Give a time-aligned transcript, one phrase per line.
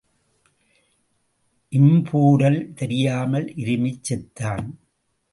[1.71, 4.65] இம்பூரல் தெரியாமல் இருமிச் செத்தான்.